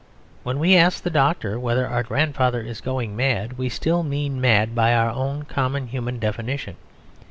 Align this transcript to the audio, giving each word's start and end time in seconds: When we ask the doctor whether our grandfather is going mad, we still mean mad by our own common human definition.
When 0.41 0.57
we 0.57 0.75
ask 0.75 1.03
the 1.03 1.11
doctor 1.11 1.59
whether 1.59 1.85
our 1.87 2.01
grandfather 2.01 2.59
is 2.63 2.81
going 2.81 3.15
mad, 3.15 3.59
we 3.59 3.69
still 3.69 4.01
mean 4.01 4.41
mad 4.41 4.73
by 4.73 4.95
our 4.95 5.11
own 5.11 5.43
common 5.43 5.85
human 5.89 6.17
definition. 6.17 6.77